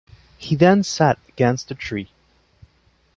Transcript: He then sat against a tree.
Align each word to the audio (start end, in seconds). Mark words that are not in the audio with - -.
He 0.39 0.55
then 0.55 0.81
sat 0.81 1.19
against 1.29 1.69
a 1.69 1.75
tree. 1.75 2.09